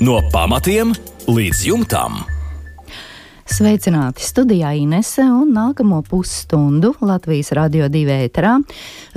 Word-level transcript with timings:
No 0.00 0.14
pamatiem 0.32 0.94
līdz 1.28 1.58
jumtam. 1.68 2.14
Sveicināti 3.44 4.24
studijā 4.24 4.70
Inese 4.80 5.26
un 5.28 5.50
nākamo 5.52 5.98
pusstundu 6.06 6.94
Latvijas 7.04 7.50
radio 7.52 7.90
divi 7.92 8.14
ēterā. 8.14 8.54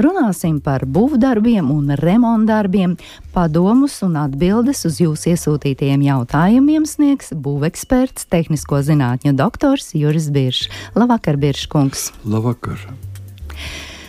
Runāsim 0.04 0.58
par 0.66 0.84
būvdarbiem 0.84 1.70
un 1.72 1.96
remontdarbiem. 1.96 2.98
Padomus 3.32 3.96
un 4.04 4.20
atbildes 4.26 4.84
uz 4.90 5.00
jūsu 5.06 5.32
iesūtītajiem 5.38 6.04
jautājumiem 6.10 6.84
sniegs 6.84 7.32
būveksperts, 7.32 8.28
tehnisko 8.28 8.84
zinātņu 8.84 9.38
doktors 9.40 9.94
Juris 9.96 10.28
Biršs. 10.36 10.68
Labvakar, 11.00 11.40
Birškungs! 11.40 12.10
Labvakar! 12.28 12.84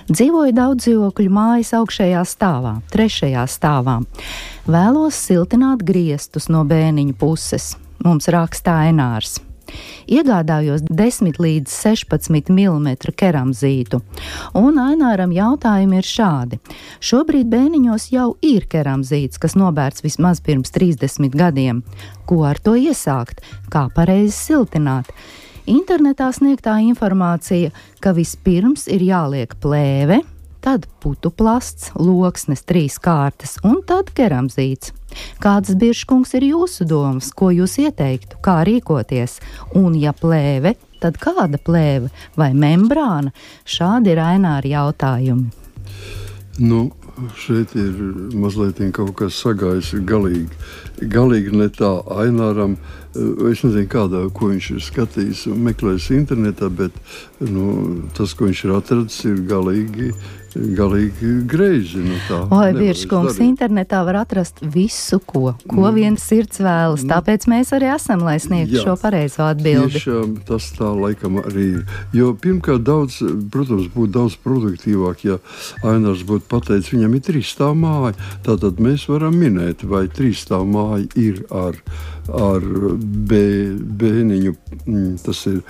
Dzīvoju 0.05 0.53
daudz 0.53 0.85
dzīvokļu 0.85 1.31
mājas 1.33 1.71
augšējā 1.79 2.21
stāvā, 2.29 2.75
trešajā 2.93 3.45
stāvā. 3.49 4.03
Vēlos 4.69 5.17
siltināt 5.17 5.81
griestus 5.89 6.51
no 6.53 6.61
bēniņu 6.69 7.15
puses. 7.17 7.71
Mums 8.05 8.29
rakstā 8.29 8.83
Enārs. 8.91 9.39
Iegādājos 10.05 10.83
10 10.91 11.41
līdz 11.41 11.73
16 11.73 12.53
mm 12.53 12.91
keramzītu, 13.17 14.03
un 14.61 14.77
Aināram 14.83 15.33
jautājumi 15.33 16.03
ir 16.03 16.09
šādi. 16.09 16.59
Šobrīd 17.01 17.49
bēniņos 17.49 18.11
jau 18.13 18.27
ir 18.45 18.69
keramzīts, 18.69 19.41
kas 19.41 19.57
nobērts 19.57 20.05
vismaz 20.05 20.45
pirms 20.45 20.75
30 20.75 21.33
gadiem. 21.33 21.81
Ko 22.29 22.43
ar 22.45 22.61
to 22.61 22.77
iesākt? 22.77 23.41
Kā 23.73 23.87
pareizi 23.97 24.37
siltināt? 24.37 25.09
Internetā 25.65 26.27
sniegtā 26.29 26.75
informācija, 26.85 27.71
ka 28.05 28.13
vispirms 28.13 28.85
ir 28.93 29.01
jāliek 29.01 29.55
plēve, 29.63 30.19
tad 30.61 30.85
putu 31.01 31.31
plasts, 31.33 31.89
loksnes 31.97 32.67
trīs 32.69 32.99
kārtas 33.01 33.57
un 33.65 33.79
tad 33.89 34.13
keramzīts. 34.13 34.93
Kādas 35.41 35.79
biržkungs 35.81 36.35
ir 36.37 36.51
jūsu 36.51 36.85
domas, 36.89 37.31
ko 37.33 37.49
jūs 37.55 37.79
ieteiktu, 37.81 38.43
kā 38.45 38.59
rīkoties? 38.69 39.39
Un, 39.81 39.97
ja 39.97 40.13
plēve, 40.13 40.75
tad 41.01 41.17
kāda 41.23 41.57
plēve 41.57 42.13
vai 42.37 42.53
membrāna? 42.53 43.33
Šādi 43.65 44.13
ir 44.13 44.21
aināri 44.21 44.75
jautājumi. 44.75 45.49
Nu, 46.61 46.91
šeit 47.41 47.73
ir 47.79 47.97
mazliet 48.37 48.83
kaut 48.95 49.17
kas 49.19 49.41
sagājis 49.41 49.95
galīgi. 50.07 50.51
Galīgi 51.01 51.55
ne 51.57 51.71
tā 51.75 51.91
aināram. 52.15 52.77
Es 53.15 53.61
nezinu, 53.63 53.87
kādā, 53.91 54.25
ko 54.35 54.49
viņš 54.51 54.71
ir 54.75 54.81
skatījis 54.83 55.45
un 55.53 55.61
meklējis 55.69 56.09
internetā, 56.17 56.67
bet 56.67 56.97
nu, 57.39 57.67
tas, 58.17 58.35
ko 58.35 58.49
viņš 58.49 58.65
ir 58.67 58.73
atradzis, 58.75 59.21
ir 59.31 59.45
galīgi 59.51 60.09
galīgi 60.55 61.31
greizi. 61.51 62.01
Nu, 62.05 62.17
Oi, 62.55 62.73
Biržkungs, 62.77 63.39
internetā 63.43 64.03
var 64.07 64.21
atrast 64.23 64.61
visu, 64.63 65.19
ko, 65.21 65.55
ko 65.67 65.83
mm. 65.83 65.95
viens 65.97 66.25
sirds 66.25 66.61
vēlas. 66.63 67.03
Mm. 67.05 67.11
Tāpēc 67.13 67.47
mēs 67.51 67.73
arī 67.77 67.91
esam, 67.95 68.25
lai 68.27 68.37
sniegtu 68.43 68.85
šo 68.85 68.97
pareizo 69.01 69.45
atbildi. 69.49 69.95
Tiešām 69.97 70.37
tas 70.49 70.71
tā 70.77 70.91
laikam 70.95 71.41
arī 71.43 71.67
ir. 71.79 71.83
Jo 72.15 72.33
pirmkārt, 72.39 72.85
daudz, 72.87 73.21
protams, 73.53 73.91
būtu 73.95 74.15
daudz 74.15 74.39
produktīvāk, 74.45 75.27
ja 75.27 75.41
Ainārs 75.85 76.25
būtu 76.27 76.47
pateicis, 76.51 76.93
viņam 76.95 77.19
ir 77.19 77.25
trīs 77.27 77.51
stāv 77.55 77.75
māja. 77.79 78.15
Tātad 78.47 78.83
mēs 78.83 79.09
varam 79.11 79.37
minēt, 79.39 79.85
vai 79.89 80.07
trīs 80.13 80.45
stāv 80.47 80.67
māja 80.71 80.84
ir 81.19 81.43
ar, 81.55 81.79
ar 82.35 82.65
bē, 83.31 83.45
bēniņu, 84.01 84.55
mm, 84.85 85.11
tas 85.25 85.45
ir 85.51 85.61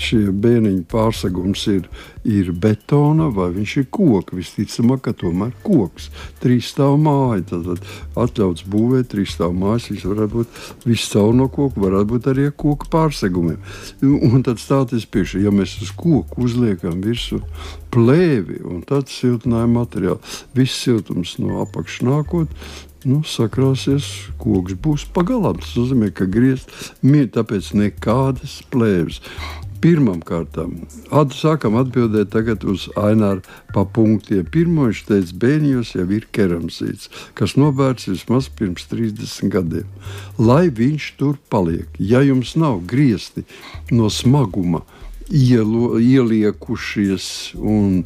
šie 0.00 0.22
bēniņu 0.44 0.84
pārsegums 0.90 1.64
ir, 1.72 1.88
ir 2.28 2.52
betona 2.52 3.28
vai 3.34 3.50
viņš 3.56 3.76
ir 3.82 3.88
koks. 3.92 4.34
Visticamāk, 4.36 5.04
ka 5.06 5.14
tomēr 5.24 5.52
koks. 5.64 6.10
Trīs 6.42 6.70
stāvu 6.72 7.00
māja. 7.02 7.42
Tad 7.52 7.84
atļauts 8.18 8.66
būvēt 8.72 9.12
trīs 9.12 9.36
stāvu 9.36 9.56
mājas. 9.62 9.90
Viņš 9.92 10.06
varētu 10.12 10.40
būt 10.40 10.62
viss 10.88 11.12
caur 11.12 11.34
no 11.36 11.48
koka, 11.52 11.82
varētu 11.82 12.10
būt 12.14 12.30
arī 12.32 12.48
ar 12.50 12.56
koku 12.64 12.90
pārsegumiem. 12.92 13.60
Un 14.02 14.44
tad 14.46 14.62
stāties 14.62 15.08
priekšā, 15.10 15.42
ja 15.42 15.52
mēs 15.54 15.78
uz 15.82 15.92
koku 15.96 16.46
uzliekam 16.46 17.02
virsmu 17.04 17.42
plēvi 17.92 18.62
un 18.68 18.80
tad 18.88 19.10
siltinājuma 19.12 19.82
materiālu, 19.82 20.20
viss 20.56 20.80
siltums 20.84 21.36
no 21.42 21.60
apakšas 21.64 22.06
nākot, 22.08 22.52
nu, 23.08 23.22
sakrāsies, 23.26 24.08
koks 24.42 24.76
būs 24.82 25.06
pagalām. 25.14 25.58
Tas 25.62 25.74
nozīmē, 25.78 26.12
ka 26.14 26.28
griezt 26.30 26.70
mīl, 27.02 27.28
tāpēc 27.32 27.72
nekādas 27.78 28.60
plēves. 28.72 29.22
Pirmkārt, 29.82 30.54
sākam 31.34 31.74
atbildēt 31.80 32.36
uz 32.70 32.84
Aināru 32.94 33.42
pa 33.74 33.82
punktiem. 33.82 34.44
Pirmā 34.46 34.86
viņš 34.92 35.00
teica, 35.08 35.38
bērnījos 35.42 35.96
jau 35.96 36.04
ir 36.14 36.28
keramzīts, 36.30 37.10
kas 37.34 37.56
nobērts 37.58 38.06
vismaz 38.12 38.46
pirms 38.46 38.86
30 38.92 39.50
gadiem. 39.50 39.88
Lai 40.38 40.68
viņš 40.70 41.08
tur 41.18 41.34
paliek, 41.50 41.90
ja 41.98 42.22
jums 42.22 42.54
nav 42.54 42.84
griezti 42.86 43.42
no 43.90 44.06
smaguma, 44.06 44.84
ielo, 45.32 45.96
ieliekušies, 45.98 47.26
un 47.56 48.04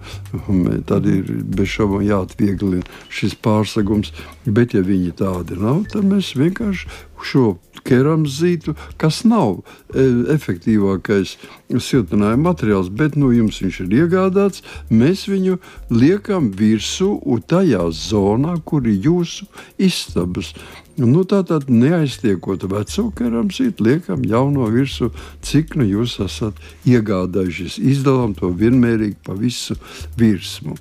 tad 0.86 1.08
ir 1.10 1.26
bez 1.26 1.72
šaubām 1.74 2.06
jāatvieglina 2.06 2.86
šis 3.10 3.34
pārsegums. 3.42 4.14
Bet, 4.46 4.76
ja 4.78 4.84
viņi 4.86 5.16
tādi 5.18 5.58
nav, 5.58 5.84
tad 5.92 6.06
mēs 6.06 6.34
vienkārši 6.38 6.88
šo 7.26 7.56
keramzītu, 7.86 8.74
kas 9.00 9.22
nav 9.28 9.60
e, 9.60 10.06
efektīvākais 10.34 11.36
siltinājuma 11.70 12.50
materiāls, 12.50 12.90
bet 12.92 13.18
nu, 13.18 13.32
jums 13.34 13.60
viņš 13.62 13.82
ir 13.84 13.94
iegādāts. 14.02 14.64
Mēs 14.90 15.26
viņu 15.30 15.58
liekam 15.94 16.50
virsū 16.56 17.12
un 17.24 17.44
tajā 17.46 17.86
zonā, 17.94 18.56
kur 18.64 18.86
ir 18.86 19.06
jūsu 19.06 19.48
istabas. 19.78 20.54
Nu, 20.96 21.26
tā 21.28 21.42
tad 21.44 21.66
neaiztiekot 21.68 22.62
veco 22.72 23.10
keramzītu, 23.18 23.84
liekam 23.84 24.22
jauno 24.24 24.70
virsmu, 24.72 25.10
cik 25.44 25.76
nu 25.76 25.84
jūs 25.84 26.16
esat 26.24 26.56
iegādājušies. 26.88 27.76
Izdalām 27.92 28.32
to 28.38 28.48
vienmērīgi 28.56 29.20
pa 29.26 29.36
visu 29.36 29.76
virsmu. 30.16 30.78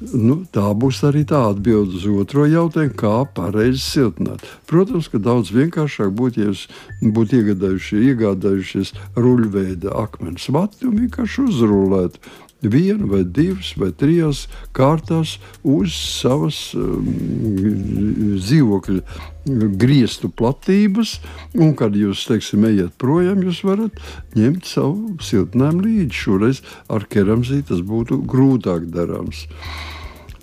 Nu, 0.00 0.38
tā 0.48 0.64
būs 0.80 1.02
arī 1.04 1.26
tā 1.28 1.42
atbilde 1.50 1.98
uz 1.98 2.06
otro 2.08 2.46
jautājumu, 2.48 2.94
kā 2.96 3.14
pareizi 3.36 3.82
siltināt. 3.84 4.46
Protams, 4.70 5.10
ka 5.12 5.20
daudz 5.20 5.52
vienkāršāk 5.52 6.14
būtu, 6.16 6.40
ja 6.40 6.48
jūs 6.48 6.62
būtu 7.04 7.42
iegādājušies, 8.08 8.94
ruļveida 9.20 9.92
akmens 10.00 10.48
vati 10.56 10.88
un 10.88 11.02
vienkārši 11.02 11.44
uzrūlētu 11.50 12.32
vienu 12.62 13.08
vai 13.10 13.22
divas 13.24 13.72
vai 13.80 13.90
trīs 13.96 14.46
kārtās 14.76 15.38
uz 15.64 15.94
savas 15.94 16.58
um, 16.76 17.06
dzīvokļa 18.36 19.00
griestu 19.80 20.28
platības. 20.28 21.18
Un, 21.56 21.72
kad 21.78 21.96
jūs 21.96 22.26
teiksim, 22.28 22.66
ejat 22.68 22.96
projām, 23.00 23.42
jūs 23.46 23.62
varat 23.66 23.96
ņemt 24.36 24.68
savu 24.68 25.16
siltinājumu 25.24 25.86
līdzi. 25.86 26.20
Šoreiz 26.20 26.62
ar 26.92 27.08
keramzītu 27.10 27.72
tas 27.72 27.86
būtu 27.86 28.20
grūtāk 28.28 28.90
darāms. 28.92 29.46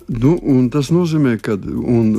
Nu, 0.08 0.38
tas 0.72 0.88
nozīmē, 0.88 1.34
ka 1.44 1.58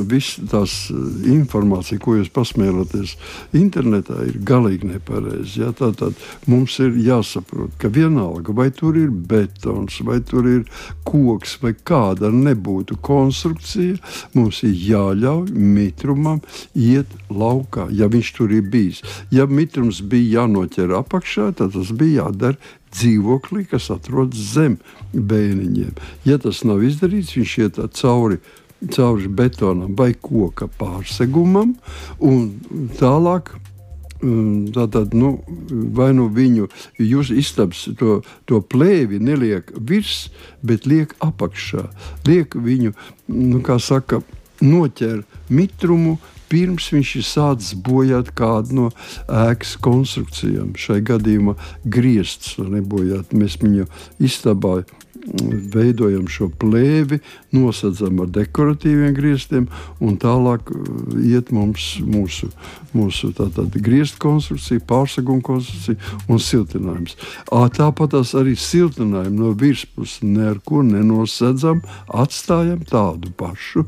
viss 0.09 0.37
tās 0.51 0.73
eh, 0.93 0.97
informācija, 1.33 1.97
ko 2.01 2.19
jūs 2.19 2.29
pasmēlaties 2.33 3.15
internetā, 3.57 4.19
ir 4.29 4.37
galīgi 4.45 4.91
nepareiza. 4.91 5.63
Ja? 5.63 5.69
Tātad 5.73 6.19
mums 6.45 6.77
ir 6.85 6.93
jāsaprot, 7.01 7.73
ka 7.81 7.89
vienalga, 7.89 8.53
vai 8.53 8.69
tur 8.69 8.99
ir 8.99 9.09
betons, 9.09 9.97
vai 10.05 10.19
tur 10.21 10.45
ir 10.51 10.67
koks, 11.07 11.57
vai 11.63 11.73
kāda 11.73 12.29
nebūtu 12.29 12.99
konstrukcija, 13.01 13.97
mums 14.37 14.61
ir 14.69 14.77
jāļauj 14.91 15.49
mitrumam 15.57 16.43
iet 16.77 17.09
laukā, 17.33 17.87
ja 17.89 18.05
viņš 18.05 18.35
tur 18.37 18.53
ir 18.53 18.69
bijis. 18.69 19.01
Ja 19.33 19.49
mitrums 19.49 20.03
bija 20.05 20.43
jānoķer 20.43 20.93
apakšā, 21.01 21.55
tad 21.57 21.73
tas 21.73 21.89
bija 21.89 22.27
jādara 22.27 22.61
dzīvoklī, 22.95 23.65
kas 23.69 23.89
atrodas 23.93 24.53
zem 24.55 24.77
bēniņiem. 25.13 25.95
Ja 26.27 26.39
tas 26.41 26.63
nav 26.67 26.83
izdarīts, 26.85 27.35
viņš 27.37 27.55
iet 27.63 27.79
cauri. 27.99 28.39
Cauri 28.79 29.27
betonam 29.27 29.91
vai 29.99 30.13
koka 30.15 30.69
pārsegumam, 30.79 31.73
un 32.23 32.45
tālāk 32.95 33.51
mm, 34.23 34.69
Tātad, 34.75 35.11
nu, 35.19 35.33
vai 35.95 36.13
nu 36.15 36.29
viņu 36.31 36.69
istabs 37.35 37.89
to, 37.99 38.21
to 38.47 38.61
plēvi 38.63 39.19
neliek 39.19 39.73
virs, 39.75 40.29
bet 40.63 40.87
liek 40.87 41.11
apakšā. 41.19 41.89
Liek 42.27 42.55
viņu, 42.55 42.95
nu, 43.35 43.59
kā 43.59 43.79
saka, 43.83 44.21
noķer 44.63 45.23
mitrumu, 45.51 46.17
pirms 46.49 46.89
viņš 46.93 47.15
ir 47.19 47.25
sācis 47.27 47.75
bojāt 47.85 48.33
kādu 48.37 48.77
no 48.79 48.87
ēkas 49.27 49.75
konstrukcijām. 49.85 50.73
Šai 50.79 51.01
gadījumā 51.05 51.55
griezts 51.85 52.57
nebojāt. 52.59 53.35
Mēs 53.35 53.59
viņu 53.61 53.87
istabā 54.19 54.81
veidojam 55.73 56.27
šo 56.31 56.49
plēvi, 56.59 57.19
nosacām 57.55 58.21
ar 58.23 58.29
dekoratīviem 58.33 59.13
griestiem, 59.17 59.67
un 59.99 60.17
tālāk 60.21 60.71
uh, 60.73 61.17
iet 61.19 61.51
mums 61.55 61.97
mūsu, 62.05 62.49
mūsu 62.95 63.31
griestu 63.75 64.21
konstrukcija, 64.23 64.83
pārseguma 64.89 65.43
konstrukcija 65.45 65.97
un 66.29 66.41
siltinājums. 66.41 67.17
Tāpat 67.49 68.15
arī 68.39 68.55
siltinājumu 68.59 69.43
no 69.43 69.51
virspuses 69.57 70.23
neko 70.25 70.83
nenosedzam, 70.87 71.83
atstājam 72.07 72.81
tādu 72.87 73.31
pašu, 73.37 73.85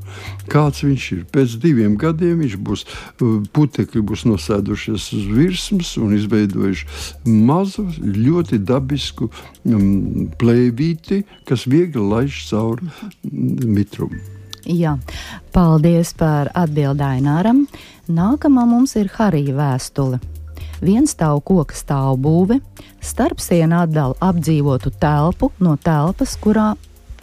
kāds 0.51 0.83
viņš 0.85 1.07
ir. 1.15 1.23
Pēc 1.31 1.57
diviem 1.63 1.97
gadiem 2.01 2.43
viņš 2.43 2.57
būs, 2.59 2.85
uh, 2.85 3.39
putekļi 3.55 4.03
būs 4.11 4.25
nosēdušies 4.29 5.09
uz 5.17 5.27
virsmas 5.31 5.95
un 6.01 6.15
izveidojuši 6.17 7.31
mazu, 7.31 7.87
ļoti 8.01 8.61
dabisku 8.67 9.29
um, 9.31 10.29
plēvīti, 10.39 11.20
kas 11.47 11.65
viegli 11.69 12.01
laiž 12.01 12.43
cauri 12.49 12.91
mitrumu. 13.65 14.19
Jā, 14.61 14.97
paldies 15.55 16.13
par 16.13 16.51
atbildi 16.53 17.01
Aināram. 17.01 17.65
Nākamā 18.11 18.67
mums 18.69 18.93
ir 18.99 19.09
Harija 19.15 19.55
vēstule. 19.57 20.19
Viens 20.81 21.13
stāv 21.13 21.41
koka 21.45 21.77
stāvbūve, 21.77 22.59
starp 23.01 23.41
sienu 23.41 23.81
atdala 23.83 24.17
apdzīvotu 24.21 24.93
telpu 25.01 25.51
no 25.61 25.75
telpas, 25.81 26.35
kurā 26.41 26.71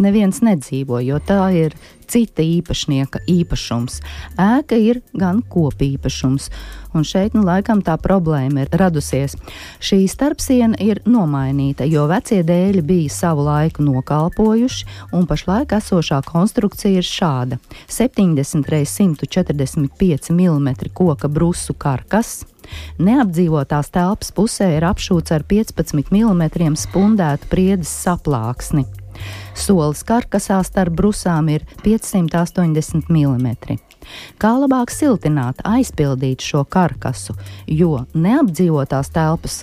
neviens 0.02 0.42
nedzīvo, 0.42 1.00
jo 1.02 1.18
tā 1.22 1.40
ir 1.54 1.74
cita 2.08 2.42
īpašnieka 2.42 3.22
īpašums. 3.28 4.00
Ēka 4.40 4.78
ir 4.80 5.02
gan 5.12 5.42
kopīpašums, 5.52 6.48
un 6.96 7.04
šeit 7.06 7.36
nu 7.36 7.44
laikam 7.46 7.82
tā 7.84 7.98
problēma 8.00 8.64
ir 8.64 8.72
radusies. 8.80 9.36
Šī 9.80 10.00
starpsiena 10.10 10.78
ir 10.82 11.02
nomainīta, 11.06 11.86
jo 11.88 12.06
vecie 12.10 12.42
dēļi 12.46 12.84
bija 12.88 13.14
savu 13.14 13.46
laiku 13.48 13.84
nokalpojuši, 13.86 14.86
un 15.12 15.28
pašlaik 15.28 15.76
esošā 15.78 16.22
konstrukcija 16.26 16.98
ir 16.98 17.06
šāda- 17.06 17.58
70 17.98 18.64
x 18.68 18.98
145 18.98 20.30
mm 20.30 20.68
koka 20.94 21.28
brusu 21.28 21.74
karkas. 21.74 22.44
Neapdzīvotās 22.98 23.90
telpas 23.94 24.32
pusē 24.34 24.76
ir 24.76 24.86
apšūts 24.88 25.32
ar 25.32 25.44
15 25.48 26.12
mm 26.12 26.76
spundētu 26.76 27.48
priedes 27.48 27.92
saplāksni. 28.04 28.84
Solis 29.58 30.04
karkasā 30.06 30.60
starp 30.66 30.94
brusām 31.00 31.50
ir 31.50 31.66
580 31.82 33.10
mm. 33.10 33.78
Kā 34.40 34.52
labāk 34.56 34.92
siltināt, 34.94 35.58
aizpildīt 35.66 36.44
šo 36.44 36.62
karkasu, 36.70 37.34
jo 37.66 38.04
neapdzīvotās 38.14 39.10
telpas 39.12 39.58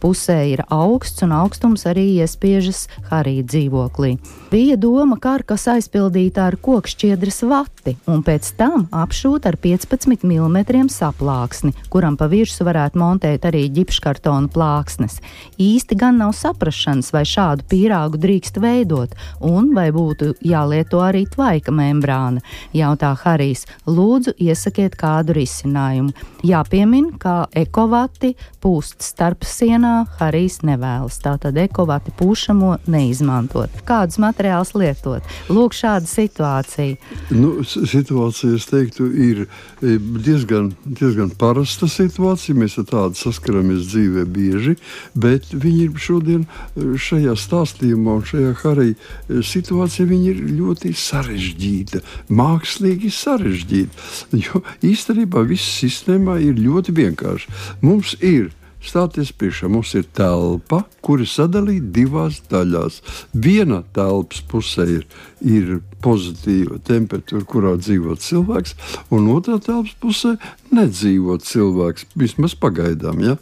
pusē 0.00 0.38
ir 0.52 0.62
augsts 0.72 1.24
un 1.26 1.34
augstums 1.36 1.84
arī 1.90 2.06
iespiežas 2.22 2.86
Harija 3.10 3.44
dzīvoklī. 3.50 4.14
Bija 4.52 4.78
doma 4.80 5.18
karkas 5.20 5.66
aizpildīt 5.74 6.38
ar 6.40 6.56
kokšķiedras 6.62 7.42
vati 7.80 7.96
un 8.06 8.22
pēc 8.22 8.54
tam 8.56 8.86
apšūt 8.92 9.46
ar 9.46 9.56
15 9.56 10.24
mm 10.24 10.88
saplāksni, 10.90 11.72
kuram 11.90 12.16
pa 12.16 12.28
virsmu 12.28 12.66
varētu 12.66 12.98
montēt 12.98 13.44
arī 13.48 13.68
ģipškartona 13.72 14.48
plāksnes. 14.52 15.20
Īsti 15.58 15.96
gan 15.96 16.18
nav 16.18 16.32
saprašanas, 16.34 17.12
vai 17.12 17.24
šādu 17.24 17.64
pīrāgu 17.70 18.20
drīkst 18.20 18.60
veidot, 18.60 19.14
un 19.40 19.72
vai 19.74 19.90
būtu 19.92 20.34
jālieto 20.44 21.00
arī 21.00 21.26
tvaika 21.30 21.72
membrāna, 21.72 22.40
jautā 22.72 23.14
Harijs. 23.16 23.66
Lūdzu, 23.86 24.34
iesakiet 24.38 24.96
kādu 24.96 25.34
risinājumu. 25.36 26.12
Jāpiemin, 26.44 27.16
ka 27.20 27.48
ekovati 27.56 28.34
pūst 28.60 29.04
starp 29.04 29.44
sienā, 29.44 30.06
Harijs 30.20 30.60
nevēlas. 30.66 31.20
Tātad 31.24 31.56
ekovati 31.60 32.12
pūšamo 32.16 32.78
neizmantot. 32.90 33.82
Kādus 33.88 34.20
materiālus 34.20 34.74
lietot? 34.76 35.24
Lūk, 35.50 35.76
šāda 35.76 36.08
situācija. 36.08 36.96
Nu, 37.30 37.60
situācija, 37.90 38.54
es 38.58 38.66
teiktu, 38.70 39.06
ir 39.10 39.42
e, 39.46 39.96
diezgan, 39.98 40.70
diezgan 40.84 41.32
parasta 41.38 41.88
situācija. 41.90 42.56
Mēs 42.58 42.78
ar 42.80 42.88
tādu 42.90 43.18
saskaramies 43.20 43.88
dzīvē 43.90 44.26
bieži, 44.30 44.76
bet 45.14 45.50
viņi 45.52 45.86
ir 45.88 45.98
šodien 46.00 46.44
e, 46.46 46.92
šajā 47.00 47.36
stāstījumā 47.38 48.18
un 48.20 48.28
šajā 48.30 48.54
Harija 48.62 48.94
e, 48.94 49.42
situācijā 49.46 50.08
ir 50.20 50.40
ļoti 50.58 50.94
sarežģīta, 50.96 52.04
mākslīgi 52.28 53.12
sarežģīta. 53.14 54.08
Jo 54.40 54.62
īstenībā 54.86 55.44
viss 55.48 55.80
sistēmā 55.80 56.38
ir 56.44 56.58
ļoti 56.60 56.94
vienkārši. 56.96 57.60
Mums 57.84 58.16
ir 58.20 58.50
Stāties 58.80 59.28
priekšā, 59.36 59.68
mums 59.68 59.92
ir 59.98 60.06
telpa, 60.16 60.82
kura 61.04 61.26
sadalīta 61.28 61.90
divās 61.98 62.38
daļās. 62.48 63.00
Viena 63.36 63.82
telpas 63.96 64.40
pusē 64.48 64.86
ir, 64.94 65.04
ir 65.44 65.74
pozitīva 66.00 66.78
temperatūra, 66.88 67.44
kurā 67.44 67.74
dzīvo 67.76 68.16
cilvēks, 68.16 68.72
un 69.12 69.28
otrā 69.34 69.58
telpas 69.60 69.92
pusē 70.00 70.32
nedzīvo 70.72 71.36
cilvēks, 71.44 72.08
vismaz 72.16 72.56
pagaidām. 72.56 73.20
Ja? 73.26 73.36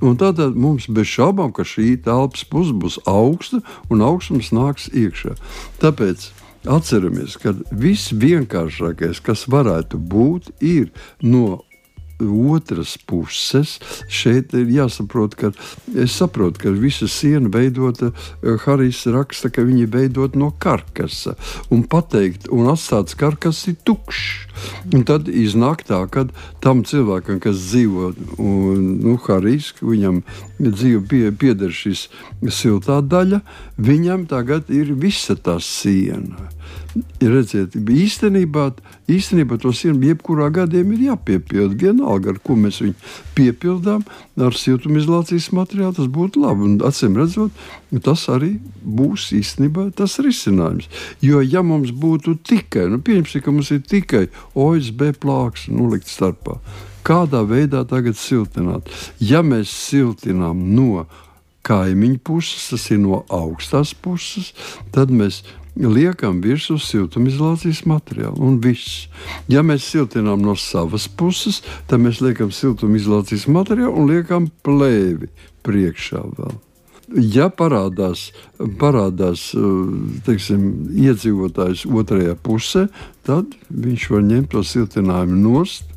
Tātad 0.00 0.54
mums 0.54 0.86
bez 0.86 1.10
šaubām, 1.10 1.50
ka 1.56 1.66
šī 1.66 1.96
telpas 2.06 2.46
puse 2.46 2.76
būs 2.78 3.00
augsta 3.10 3.64
un 3.90 4.06
augstums 4.06 4.54
nāks 4.54 4.88
iekšā. 4.94 5.34
Tāpēc 5.82 6.30
Atceramies, 6.64 7.34
ka 7.36 7.52
viss 7.76 8.08
vienkāršākais, 8.16 9.18
kas 9.20 9.42
varētu 9.52 9.98
būt, 10.00 10.48
ir 10.64 10.88
no 11.20 11.60
otras 12.20 12.96
puses, 13.06 13.78
šeit 14.08 14.54
ir 14.54 14.70
jāsaprot, 14.70 15.34
ka 15.38 15.50
es 15.98 16.14
saprotu, 16.18 16.62
ka 16.62 16.70
visa 16.70 17.08
siena 17.10 17.50
veidota, 17.52 18.12
eh, 18.42 18.56
Harijs 18.64 19.04
raksta, 19.06 19.50
ka 19.50 19.62
viņi 19.62 19.86
veidot 19.90 20.36
no 20.36 20.50
karkasa, 20.50 21.34
un 21.70 21.84
pateikt, 21.84 22.48
un 22.50 22.70
atstāts 22.70 23.16
karkas 23.18 23.66
ir 23.68 23.76
tukšs. 23.84 24.44
Un 24.94 25.02
tad 25.02 25.26
iznāk 25.26 25.82
tā, 25.88 25.98
ka 26.08 26.28
tam 26.62 26.84
cilvēkam, 26.86 27.40
kas 27.42 27.58
dzīvo, 27.58 28.14
un, 28.38 29.00
nu, 29.02 29.16
Harijs, 29.26 29.72
viņam 29.82 30.22
dzīvo 30.60 31.02
pie, 31.10 31.24
pieder 31.32 31.74
šis 31.74 32.06
siltā 32.54 33.00
daļa, 33.02 33.42
viņam 33.76 34.28
tagad 34.30 34.70
ir 34.70 34.94
visa 34.94 35.34
tā 35.34 35.58
siena. 35.60 36.50
Redziet, 37.18 37.74
īstenībā, 37.74 38.68
īstenībā 39.10 39.56
to 39.58 39.72
sienu 39.74 40.06
jebkurā 40.06 40.46
gadījumā 40.54 40.94
ir 40.94 41.02
jāpiepilda. 41.08 41.74
Vienalga, 41.80 42.34
ar 42.34 42.38
ko 42.44 42.54
mēs 42.58 42.78
viņu 42.84 42.94
piepildām, 43.34 44.04
ar 44.38 44.54
siltumizolācijas 44.58 45.48
materiālu, 45.56 45.96
tas 45.98 46.10
būtu 46.14 46.44
labi. 46.44 46.68
Un, 46.68 46.76
acīm 46.86 47.18
redzot, 47.18 47.64
tas 48.04 48.26
arī 48.30 48.52
būs 48.84 49.32
īstenībā 49.34 49.88
tas 49.98 50.20
risinājums. 50.22 50.86
Jo, 51.24 51.42
ja 51.42 51.64
mums 51.66 51.90
būtu 51.90 52.36
tikai, 52.46 52.86
nu, 52.92 53.00
pieņemsim, 53.02 53.42
ka 53.42 53.54
mums 53.54 53.72
ir 53.74 53.82
tikai 53.82 54.28
OSB 54.54 55.10
plāks 55.18 55.66
nulikt 55.72 56.10
starpā, 56.12 56.60
kādā 57.06 57.42
veidā 57.48 57.82
tagad 57.90 58.20
siltināt? 58.20 58.86
Ja 59.18 59.42
mēs 59.42 59.74
siltinām 59.74 60.62
no 60.76 61.08
kaimiņu 61.64 62.20
puses, 62.24 62.68
tas 62.70 62.86
ir 62.92 63.00
no 63.02 63.24
augstās 63.32 63.94
puses, 63.96 64.52
tad 64.94 65.12
mēs 65.14 65.42
liekam 65.76 66.40
virsū 66.44 66.76
siltumizolācijas 66.82 67.84
materiālu. 67.88 68.38
Un 68.42 68.60
viss. 68.62 69.08
Ja 69.50 69.64
mēs 69.66 69.86
siltinām 69.90 70.42
no 70.44 70.54
savas 70.58 71.08
puses, 71.08 71.62
tad 71.90 72.02
mēs 72.04 72.22
liekam 72.24 72.52
siltumizolācijas 72.54 73.48
materiālu 73.50 73.96
un 73.98 74.12
liekam 74.12 74.48
plēvi 74.66 75.30
priekšā 75.66 76.22
vēl. 76.38 76.54
Ja 77.14 77.50
parādās, 77.52 78.30
parādās 78.80 79.50
teiksim, 80.24 80.62
iedzīvotājs 80.96 81.84
otrajā 81.84 82.32
pusē, 82.40 82.86
tad 83.28 83.52
viņš 83.68 84.06
var 84.10 84.24
ņemt 84.30 84.54
to 84.54 84.64
siltinājumu 84.64 85.36
nost 85.42 85.93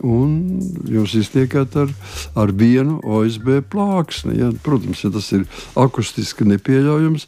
un 0.00 0.60
jūs 0.88 1.14
iztiekat 1.20 1.76
ar, 1.76 1.92
ar 2.38 2.52
vienu 2.56 2.98
OSB 3.04 3.60
plāksni. 3.72 4.38
Ja? 4.40 4.50
Protams, 4.64 5.04
ja 5.04 5.12
tas 5.12 5.28
ir 5.36 5.44
akustiski 5.78 6.46
nepieļaujams, 6.48 7.26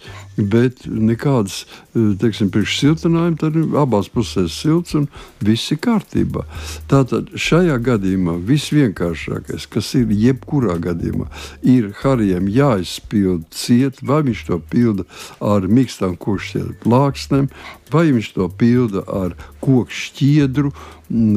bet 0.51 0.87
nekādas 0.89 1.63
teiksim, 1.95 2.51
priekšsiltinājuma, 2.55 3.39
tad 3.39 3.59
abās 3.79 4.09
pusēs 4.13 4.57
silts 4.57 4.97
un 4.99 5.07
viss 5.45 5.73
ir 5.75 5.81
kārtībā. 5.85 6.45
Tātad 6.91 7.31
šajā 7.39 7.77
gadījumā 7.85 8.39
visvienkāršākais, 8.49 9.69
kas 9.71 9.93
ir 9.99 10.11
jebkurā 10.11 10.79
gadījumā, 10.83 11.29
ir 11.63 11.93
Harijam 12.03 12.49
jāizpild 12.51 13.47
ciet, 13.55 14.03
vai 14.03 14.23
viņš 14.27 14.45
to 14.49 14.61
pilda 14.73 15.07
ar 15.45 15.69
mīkstām 15.71 16.19
košiem 16.21 16.75
plāksnēm, 16.83 17.51
vai 17.95 18.09
viņš 18.13 18.31
to 18.37 18.49
pilda 18.59 19.05
ar 19.07 19.37
koku 19.63 19.95
šķiedru, 19.95 20.73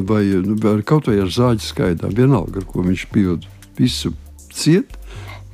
vai, 0.08 0.24
vai 0.62 0.78
kaut 0.86 1.10
vai 1.10 1.20
ar 1.22 1.32
zāģi 1.32 1.66
skaidām, 1.70 2.14
vienalga, 2.18 2.62
ar 2.62 2.68
ko 2.68 2.86
viņš 2.86 3.08
pilda 3.14 3.58
visu 3.78 4.12
ciet, 4.54 4.96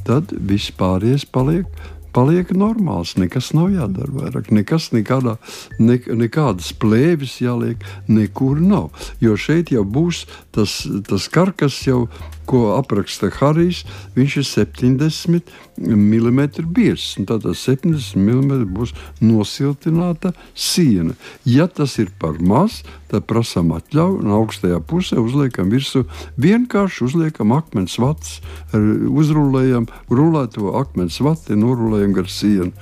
tad 0.04 0.32
viss 0.32 0.73
pārējais 0.76 1.28
paliek 1.32 1.68
paliek 2.14 2.52
normāls. 2.54 3.16
Nekas 3.18 3.50
nav 3.56 3.73
jādara 3.75 4.12
vairāk. 4.14 4.50
Nekas, 4.54 4.90
nekādā, 4.94 5.37
ne, 5.82 5.99
nekādas 6.23 6.70
plēvis 6.78 7.40
jāliek, 7.42 7.82
nekur 8.06 8.62
nav. 8.62 8.92
Jo 9.23 9.37
šeit 9.40 9.75
jau 9.75 9.84
būs 9.84 10.25
tas, 10.54 10.82
tas 11.08 11.28
karkas 11.32 11.80
jau 11.88 12.04
ko 12.46 12.74
apraksta 12.78 13.30
Harijs, 13.34 13.82
viņš 14.16 14.36
ir 14.40 14.46
70 14.48 15.52
mm 15.78 16.40
biezs. 16.74 17.14
Tātad 17.26 17.56
70 17.58 18.18
mm 18.18 18.66
būs 18.74 18.94
nosiltināta 19.24 20.34
siena. 20.54 21.16
Ja 21.44 21.66
tas 21.68 21.98
ir 22.02 22.12
par 22.20 22.40
maz, 22.40 22.82
tad 23.10 23.26
prasām 23.30 23.72
atļauju 23.76 24.20
un 24.22 24.34
augstajā 24.38 24.80
pusē 24.84 25.20
uzliekam 25.22 25.72
virsū 25.72 26.04
vienkārši 26.40 27.04
uzliekam 27.08 27.54
akmens 27.56 27.98
vats, 28.02 28.38
uzrulējam 28.74 29.88
rulēto 30.10 30.74
akmens 30.80 31.20
vati, 31.24 31.58
norulējam 31.58 32.14
gar 32.16 32.30
sienu. 32.30 32.72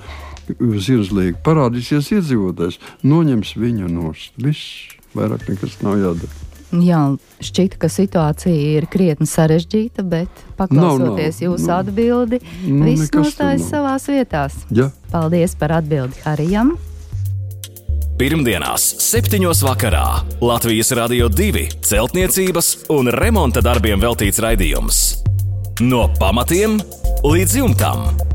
Liek 0.43 1.37
parādīsies 1.45 2.09
iedzīvotājs, 2.17 2.81
noņems 3.07 3.55
viņu 3.55 3.87
nost. 3.87 4.35
Viss, 4.35 4.91
vairāk 5.15 5.47
nekas 5.47 5.79
nav 5.85 6.01
jādara. 6.01 6.52
Jā, 6.81 7.01
šķita, 7.43 7.77
ka 7.83 7.89
situācija 7.91 8.77
ir 8.79 8.87
krietni 8.89 9.27
sarežģīta, 9.29 10.05
bet 10.09 10.41
paklausoties 10.57 11.37
no, 11.37 11.45
no, 11.45 11.51
jūsu 11.51 11.69
no, 11.69 11.75
atbildi, 11.83 12.39
no, 12.65 12.87
viss 12.87 13.13
nostājas 13.13 13.67
savā 13.69 13.93
vietā. 14.07 14.47
Ja. 14.73 14.89
Paldies 15.13 15.53
par 15.59 15.77
atbildi 15.77 16.25
Harijam! 16.25 16.73
Pirmdienās, 18.17 18.85
7. 19.01 19.41
vakarā 19.65 20.05
Latvijas 20.41 20.93
Rādio 20.97 21.29
2 21.33 21.65
celtniecības 21.85 22.75
un 22.93 23.09
remonta 23.13 23.61
darbiem 23.65 24.01
veltīts 24.01 24.41
raidījums. 24.41 25.01
No 25.81 26.05
pamatiem 26.21 26.77
līdz 27.25 27.57
jumtam! 27.61 28.32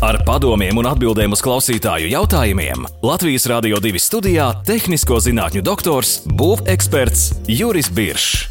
Ar 0.00 0.16
padomiem 0.24 0.78
un 0.80 0.86
atbildēm 0.88 1.34
uz 1.36 1.42
klausītāju 1.44 2.06
jautājumiem 2.08 2.86
Latvijas 3.04 3.44
Rādio 3.50 3.76
2 3.84 4.00
studijā- 4.00 4.46
tehnisko 4.70 5.18
zinātņu 5.20 5.60
doktors, 5.60 6.22
būveksperts 6.24 7.44
Juris 7.44 7.90
Biršs. 7.92 8.48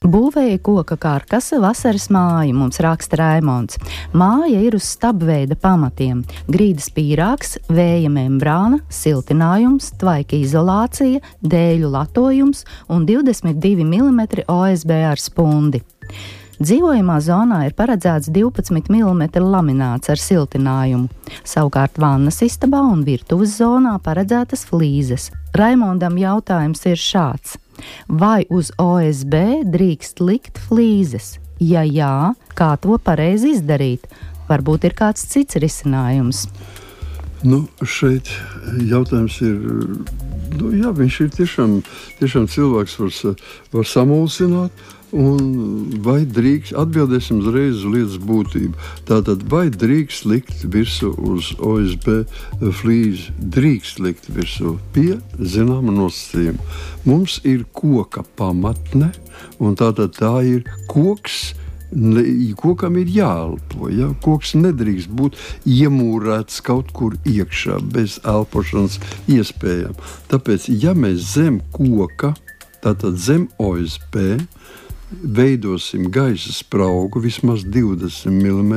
Būvēja 0.00 0.56
koka 0.64 0.96
karkasa 0.96 1.60
vasaras 1.60 2.08
māju, 2.08 2.54
mums 2.54 2.80
raksta 2.80 3.20
Raimons. 3.20 3.76
Māja 4.14 4.64
ir 4.64 4.74
uz 4.74 4.96
stabveida 4.96 5.54
pamatiem- 5.60 6.24
grīdas 6.48 6.88
pīrāgs, 6.88 7.58
vēja 7.68 8.08
membrāna, 8.08 8.80
siltinājums, 8.88 9.92
tvaika 10.00 10.40
izolācija, 10.40 11.20
dēļu 11.44 11.90
latojums 11.92 12.64
un 12.88 13.04
22 13.04 13.84
mm 13.84 14.44
OSB 14.48 14.90
ar 15.04 15.16
spundi. 15.16 15.82
Dzīvojamā 16.62 17.16
zonā 17.24 17.64
ir 17.66 17.72
paredzēts 17.74 18.28
12 18.30 18.86
mm 18.92 19.22
lamināts 19.42 20.12
ar 20.12 20.20
siltinājumu. 20.20 21.08
Savukārt 21.48 21.96
vannas 21.98 22.38
istabā 22.44 22.84
un 22.86 23.00
virtuves 23.02 23.56
zonā 23.58 23.96
paredzētas 24.04 24.62
flīzes. 24.68 25.30
Raimondam 25.58 26.20
jautājums 26.20 26.84
ir 26.86 27.00
šāds: 27.00 27.56
vai 28.06 28.44
uz 28.46 28.70
OSB 28.78 29.64
drīkst 29.74 30.22
likt 30.22 30.62
flīzes? 30.68 31.40
Ja 31.58 31.82
jā, 31.82 32.34
kā 32.54 32.70
to 32.78 33.00
pareizi 33.02 33.56
izdarīt? 33.56 34.06
Varbūt 34.46 34.86
ir 34.86 34.94
kāds 35.02 35.26
cits 35.34 35.58
risinājums. 35.58 36.46
Nu, 37.42 37.64
šeit 37.82 38.30
jautājums 38.86 39.40
ir, 39.42 39.58
nu, 40.60 40.74
jā, 40.78 40.94
viņš 40.94 41.20
ir 41.24 41.36
tiešām, 41.42 41.78
tiešām 42.20 42.50
cilvēks, 42.54 42.98
var, 43.02 43.46
var 43.74 43.94
samulsināt. 43.98 44.90
Un 45.12 45.90
vai 46.00 46.22
drīkst, 46.24 46.72
atbildēsim 46.72 47.42
uzreiz 47.42 47.82
uz 47.82 47.88
lietas 47.92 48.14
būtību. 48.24 48.72
Tātad, 49.08 49.42
vai 49.52 49.66
drīkst 49.68 50.24
likt 50.24 50.62
virsū 50.72 51.10
uz 51.28 51.50
OSB 51.60 52.22
flīzi? 52.80 53.34
Drīkst 53.36 54.00
likt 54.00 54.30
virsū 54.32 54.78
pie 54.94 55.18
zināma 55.36 55.92
nosacījuma. 55.92 56.64
Mums 57.04 57.42
ir 57.44 57.66
koka 57.76 58.24
pamatne, 58.40 59.10
un 59.60 59.76
tātad 59.76 60.16
tā 60.16 60.38
ir 60.48 60.64
koks. 60.88 61.52
Ne, 61.92 62.24
kokam 62.56 62.96
ir 62.96 63.10
jāelpo. 63.12 63.90
Ja? 63.92 64.08
Koks 64.24 64.54
nedrīkst 64.56 65.12
būt 65.12 65.36
iemūrēts 65.68 66.62
kaut 66.64 66.88
kur 66.96 67.18
iekšā, 67.28 67.82
bez 67.92 68.16
elpošanas 68.24 68.96
iespējām. 69.28 70.00
Tāpēc, 70.32 70.70
ja 70.72 70.96
mēs 70.96 71.34
zem 71.34 71.60
koka, 71.76 72.32
tātad 72.80 73.20
zem 73.20 73.50
OSP, 73.60 74.40
veidosim 75.22 76.08
gaisa 76.10 76.52
spraugu 76.52 77.20
vismaz 77.22 77.64
20 77.64 78.30
mm 78.30 78.74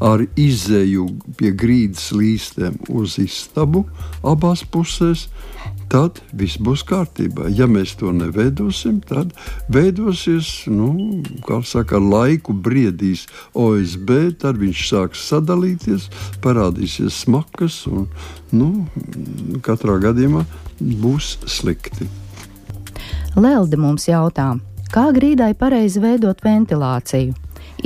ar 0.00 0.24
izēju 0.36 1.06
pie 1.38 1.52
grīdas 1.52 2.10
līstiem 2.16 2.78
uz 2.88 3.18
istabu 3.22 3.84
abās 4.26 4.64
pusēs, 4.64 5.26
tad 5.92 6.20
viss 6.34 6.58
būs 6.58 6.82
kārtībā. 6.86 7.48
Ja 7.54 7.68
mēs 7.70 7.94
to 8.00 8.12
neveidosim, 8.14 9.00
tad 9.06 9.32
veidosies, 9.72 10.66
nu, 10.70 11.22
kā 11.46 11.60
saka, 11.66 12.00
laiku 12.02 12.54
briedīs 12.54 13.26
OSB, 13.54 14.12
tad 14.42 14.60
viņš 14.62 14.84
sāks 14.90 15.24
sadalīties, 15.30 16.10
parādīsies 16.44 17.22
smakas 17.26 17.84
un, 17.90 18.08
nu, 18.52 18.70
katrā 19.66 19.98
gadījumā 20.02 20.46
būs 21.02 21.36
slikti. 21.50 22.08
Lelde 23.36 23.76
mums 23.76 24.06
jautā, 24.08 24.54
Kā 24.92 25.08
grīdai 25.14 25.52
pareizi 25.58 26.00
veidot 26.02 26.38
ventilāciju? 26.44 27.34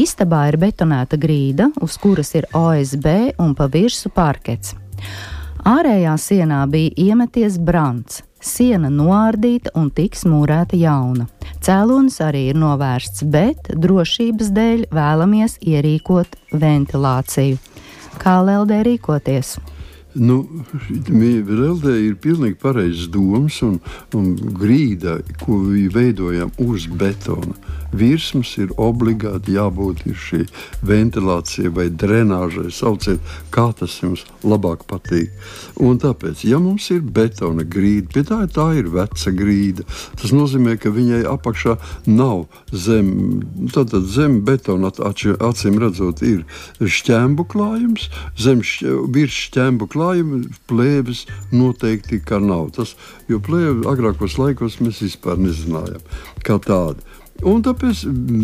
Istabā 0.00 0.45
ir 0.50 0.59
betonēta 0.61 1.16
grīda, 1.21 1.71
uz 1.83 1.97
kuras 2.00 2.35
ir 2.37 2.47
OSB 2.54 3.07
un 3.40 3.54
pa 3.57 3.66
virsmu 3.73 4.12
parkets. 4.14 4.75
Ārējā 5.66 6.12
sienā 6.21 6.61
bija 6.71 6.92
iemeties 6.97 7.59
brants, 7.61 8.21
siena 8.40 8.88
noārdīta 8.92 9.73
un 9.76 9.90
tiks 9.97 10.25
mūrēta 10.28 10.78
jauna. 10.80 11.26
Cēlonis 11.61 12.21
arī 12.25 12.47
ir 12.52 12.61
novērsts, 12.61 13.25
bet 13.28 13.73
drošības 13.76 14.52
dēļ 14.57 14.87
vēlamies 14.95 15.59
ierīkot 15.61 16.38
ventilāciju. 16.52 17.59
Kā 18.21 18.38
Leldē 18.45 18.85
rīkoties? 18.87 19.57
Nu, 20.14 20.40
Reldē 21.09 21.93
ir 22.02 22.17
pilnīgi 22.19 22.57
pareizs 22.59 23.07
domas 23.12 23.61
un, 23.62 23.76
un 24.17 24.33
grīda, 24.59 25.21
ko 25.45 25.61
veidojam 25.95 26.50
uz 26.59 26.88
betona. 26.90 27.55
Virsmas 27.93 28.53
ir 28.61 28.73
obligāti 28.81 29.57
jābūt 29.57 30.05
šī 30.17 30.45
ventilācija 30.87 31.73
vai 31.75 31.89
drenāžai. 31.91 32.71
Sauciet, 32.75 33.21
kā 33.55 33.71
tas 33.77 33.97
jums 34.03 34.25
labāk 34.47 34.87
patīk. 34.91 35.33
Un 35.81 35.99
tāpēc, 36.01 36.45
ja 36.49 36.61
mums 36.63 36.89
ir 36.95 37.03
betona 37.03 37.65
grīda, 37.65 38.11
pie 38.15 38.25
tā, 38.29 38.41
tā 38.51 38.69
ir 38.79 38.91
veca 38.93 39.33
grīda, 39.35 39.85
tas 40.21 40.35
nozīmē, 40.35 40.77
ka 40.81 40.93
viņai 40.95 41.23
apakšā 41.31 41.77
nav 42.09 42.47
zem, 42.73 43.43
tātad 43.75 44.09
zem 44.11 44.41
betona 44.47 44.91
acīm 44.91 45.81
redzot, 45.83 46.23
ir 46.27 46.45
šķēmbu 46.81 47.47
klājums, 47.51 48.09
zem 48.39 48.65
virs 49.15 49.37
klājums 49.51 49.91
klājuma 49.91 50.43
plēves 50.71 51.27
noteikti 51.53 52.21
nav. 52.45 52.71
Tas, 52.77 52.97
jo 53.29 53.41
plēve 53.43 53.87
agrākos 53.91 54.39
laikos 54.41 54.81
mēs 54.81 55.03
vispār 55.05 55.41
nezinājām 55.41 56.05
kā 56.47 56.59
tādu. 56.63 57.10
Un 57.47 57.63
tāpēc 57.65 58.03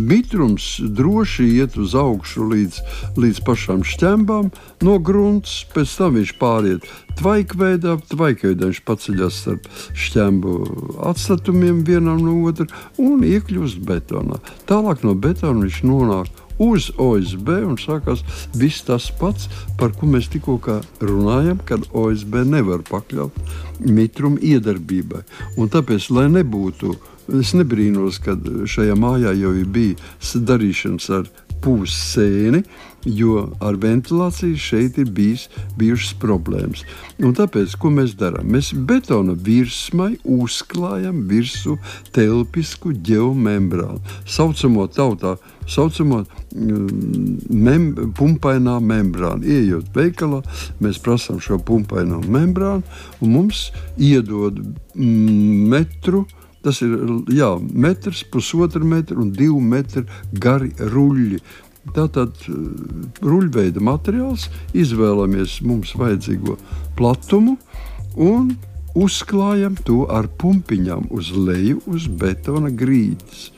mitrums 0.09 0.77
droši 0.81 1.45
iet 1.59 1.75
uz 1.77 1.93
augšu 1.97 2.47
līdz, 2.49 2.79
līdz 3.21 3.41
pašām 3.45 3.83
šķembām 3.85 4.49
no 4.85 4.95
grunts, 4.97 5.59
pēc 5.73 5.93
tam 5.99 6.17
viņš 6.17 6.33
pāriet 6.41 6.87
tvaikveidā, 7.19 7.97
tvaikveidā 8.09 8.71
viņš 8.71 8.81
paceļas 8.87 9.37
starp 9.43 9.69
šķembu 9.93 10.55
atstatumiem 11.11 11.83
vienam 11.85 12.23
no 12.25 12.39
otra 12.49 12.65
un 12.97 13.21
iekļūst 13.27 13.85
betonā. 13.85 14.41
Tālāk 14.69 15.05
no 15.05 15.13
betona 15.13 15.67
viņš 15.67 15.83
nonāk 15.85 16.46
uz 16.59 16.89
OSB 16.97 17.49
un 17.67 17.77
sākās 17.81 18.23
viss 18.57 18.85
tas 18.87 19.09
pats, 19.19 19.49
par 19.79 19.93
ko 19.97 20.09
mēs 20.09 20.29
tikko 20.33 20.57
runājam, 21.01 21.59
kad 21.65 21.85
OSB 21.93 22.41
nevar 22.47 22.83
pakļaut 22.87 23.37
mitrumu 23.79 24.41
iedarbībai. 24.41 25.23
Un 25.57 25.69
tāpēc, 25.73 26.09
lai 26.13 26.27
nebūtu, 26.33 26.95
es 27.39 27.53
nebrīnos, 27.57 28.21
ka 28.23 28.37
šajā 28.65 28.95
mājā 28.97 29.35
jau 29.37 29.53
bija 29.65 29.97
darīšanas 30.47 31.09
ar 31.19 31.29
pūs 31.63 31.95
sēni, 32.13 32.63
jo 33.07 33.47
ar 33.63 33.77
ventilāciju 33.79 34.57
šeit 34.59 34.97
ir 35.01 35.11
bijis, 35.15 35.47
bijušas 35.79 36.15
problēmas. 36.21 36.83
Un 37.23 37.35
tāpēc, 37.37 37.75
ko 37.79 37.91
mēs 37.93 38.15
darām? 38.19 38.49
Mēs 38.51 38.73
betona 38.87 39.35
virsmai 39.47 40.15
uzklājam 40.23 41.23
virsmu 41.29 41.77
telpisku 42.15 42.93
geomembrānu, 43.07 44.01
saucamo 44.25 44.87
tautā. 44.91 45.37
Saucamo 45.67 46.21
mm, 46.55 47.47
mem, 47.51 47.87
pumpainā 48.15 48.77
membrāna. 48.79 49.43
Iejot 49.43 49.89
veikalā, 49.95 50.39
mēs 50.79 50.99
prasām 51.03 51.41
šo 51.43 51.59
pumpaino 51.59 52.21
membrānu, 52.23 52.87
un 53.19 53.33
mums 53.33 53.65
iedod 53.99 54.61
mm, 54.63 55.67
metru 55.73 56.23
Tas 56.67 56.81
ir 56.83 56.97
jā, 57.31 57.53
metrs, 57.71 58.25
pusotra 58.27 58.83
metra 58.83 59.15
un 59.23 59.31
divi 59.31 59.61
metri 59.63 60.03
gari 60.35 60.73
ruļļi. 60.75 61.39
Tātad 61.95 62.41
eh, 62.51 62.55
ruļveida 63.23 63.79
materiāls 63.79 64.49
izvēlamies 64.75 65.61
mums 65.63 65.93
vajadzīgo 65.95 66.57
platumu 66.99 67.55
un 68.19 68.49
uzklājam 68.97 69.77
to 69.87 70.01
ar 70.11 70.27
pumpiņām 70.41 71.07
uz 71.15 71.29
leju, 71.31 71.79
uz 71.87 72.09
betona 72.09 72.67
grīdas. 72.73 73.51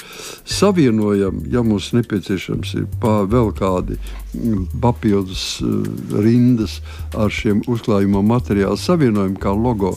savienojam, 0.46 1.42
ja 1.50 1.64
mums 1.64 1.90
nepieciešams 1.96 2.74
ir 2.76 2.88
vēl 3.02 3.50
kādi 3.58 3.98
mm, 3.98 4.66
papildus 4.84 5.64
rindas 6.12 6.82
ar 7.18 7.34
šiem 7.34 7.64
uzklājuma 7.66 8.22
materiālu 8.22 8.78
savienojumu 8.78 9.40
kā 9.40 9.56
logo 9.56 9.96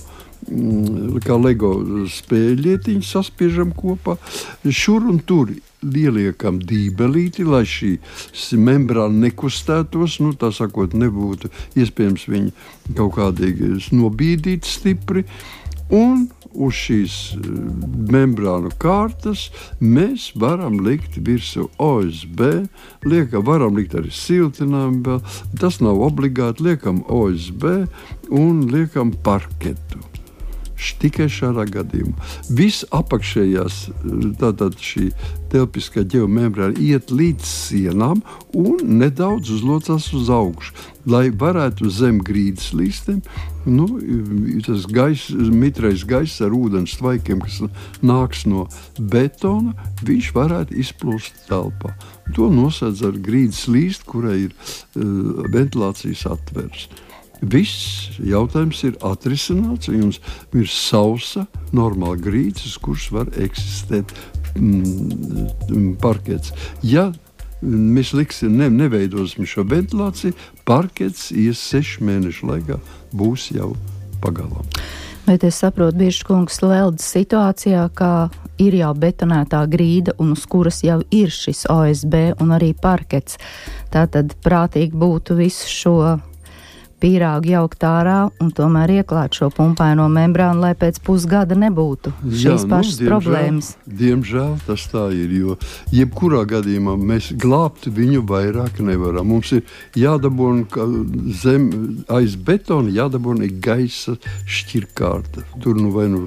kā 1.23 1.37
LEGO 1.39 1.73
spēļietiņu 2.11 3.07
saspiežam 3.07 3.73
kopā. 3.77 4.17
Šur 4.67 5.07
un 5.13 5.21
tur 5.27 5.53
ieliekam 5.83 6.61
dībelīti, 6.63 7.47
lai 7.47 7.65
šī 7.69 7.97
membrāna 8.59 9.29
nekustētos. 9.29 10.21
Nu, 10.23 10.35
tā 10.39 10.53
sakot, 10.55 10.95
nebūtu 10.99 11.51
iespējams 11.79 12.29
viņu 12.31 12.53
kaut 12.99 13.17
kādīgi 13.19 13.75
nobīdīt 13.95 14.69
stipri. 14.69 15.27
Un 15.93 16.29
uz 16.53 16.77
šīs 16.87 17.17
eh, 17.37 17.49
membrānu 18.13 18.71
kārtas 18.81 19.49
mēs 19.81 20.31
varam 20.41 20.79
likt 20.85 21.19
virsū 21.25 21.67
OSB, 21.81 22.41
liekam, 23.09 23.45
varam 23.49 23.77
likt 23.77 23.97
arī 23.99 24.13
siltinājumu. 24.17 25.19
Tas 25.61 25.83
nav 25.85 26.01
obligāti. 26.09 26.65
Liekam 26.71 27.03
OSB 27.13 27.69
un 28.33 28.65
liekam 28.73 29.13
parketu 29.25 30.01
tikai 31.03 31.29
šādā 31.33 31.67
gadījumā. 31.71 32.15
Viss 32.51 32.87
apakšējās, 32.95 33.79
tātad 34.41 34.79
šī 34.83 35.11
telpiskā 35.53 36.05
ģeomembrāna 36.09 36.81
iet 36.81 37.13
līdz 37.13 37.47
sienām 37.47 38.23
un 38.57 38.81
nedaudz 39.01 39.53
uzlocās 39.53 40.09
uz 40.17 40.31
augšu, 40.33 40.75
lai 41.09 41.29
varētu 41.31 41.91
zem 41.93 42.21
grīdas 42.25 42.73
līstiem. 42.77 43.21
Nu, 43.67 43.87
tas 44.67 44.89
gais, 44.91 45.29
mitrais 45.31 46.03
gaiss 46.09 46.43
ar 46.43 46.55
ūdens 46.57 46.97
tvaikiem, 46.99 47.45
kas 47.45 47.61
nāks 48.03 48.43
no 48.51 48.67
betona, 48.99 49.77
viņš 50.03 50.33
varētu 50.35 50.81
izplūst 50.83 51.45
telpā. 51.51 51.95
To 52.35 52.49
nosedz 52.51 53.05
ar 53.07 53.19
grīdas 53.23 53.69
līstu, 53.71 54.09
kurai 54.15 54.37
ir 54.49 54.53
uh, 54.55 55.47
ventilācijas 55.53 56.27
atvers. 56.33 56.89
Viss 57.43 58.21
jautājums 58.23 58.85
ir 58.87 58.95
atrisināts, 59.03 59.91
un 59.91 59.99
jums 60.05 60.21
ir 60.55 60.69
sausa, 60.71 61.49
normāla 61.75 62.21
grīdas, 62.23 62.77
kurš 62.79 63.09
var 63.17 63.33
eksistēt 63.35 64.15
mm, 64.55 65.97
parkets. 66.03 66.55
Ja 66.87 67.11
mēs 67.63 68.13
liksim, 68.15 68.57
ne, 68.59 68.71
neveidosim 68.71 69.47
šo 69.47 69.67
ventilāciju, 69.69 70.35
parkets 70.67 71.31
ies 71.35 71.63
sešu 71.63 72.07
mēnešu 72.07 72.51
laikā 72.51 72.79
būs 73.15 73.51
jau 73.57 73.73
pagalām. 74.23 74.67
Bet 75.23 75.45
es 75.47 75.61
saprotu, 75.63 76.01
bieži 76.01 76.25
kungs 76.27 76.59
Leldas 76.65 77.07
situācijā, 77.15 77.85
kā 77.95 78.29
ir 78.63 78.75
jau 78.75 78.91
betonētā 78.99 79.61
grīda, 79.71 80.17
un 80.19 80.35
uz 80.35 80.43
kuras 80.51 80.83
jau 80.83 80.99
ir 81.15 81.31
šis 81.31 81.65
OSB 81.71 82.17
un 82.43 82.51
arī 82.57 82.73
parkets. 82.75 83.39
Tā 83.95 84.09
tad 84.11 84.35
prātīgi 84.43 84.99
būtu 84.99 85.39
visu 85.39 85.71
šo 85.71 85.97
pīrāgu 87.03 87.51
jaukt 87.53 87.83
ārā 87.87 88.19
un 88.43 88.53
tomēr 88.55 88.93
ieklāt 89.01 89.35
šo 89.39 89.51
pumpaino 89.55 90.07
membrānu, 90.13 90.63
lai 90.63 90.73
pēc 90.79 91.01
pusgada 91.05 91.57
nebūtu 91.59 92.15
šīs 92.23 92.45
Jā, 92.45 92.55
nu, 92.61 92.71
pašas 92.71 92.95
nu, 92.95 93.01
diemžēl, 93.01 93.11
problēmas. 93.11 93.71
Diemžēl 94.03 94.55
tas 94.69 94.87
tā 94.93 95.09
ir, 95.17 95.35
jo 95.41 95.57
jebkurā 95.95 96.45
gadījumā 96.53 96.97
mēs 97.01 97.33
glābt 97.43 97.89
viņu 97.91 98.23
vairāk 98.29 98.81
nevaram. 98.85 99.29
Mums 99.33 99.53
ir 99.59 99.67
jādabūna 99.99 100.87
zem 101.43 101.69
aiz 102.13 102.39
betona, 102.39 102.93
jādabūna 102.95 103.51
gaisa 103.63 104.17
šķirkārta. 104.47 105.47
Tur 105.63 105.79
nu 105.81 105.93
vai 105.95 106.09
nu 106.13 106.27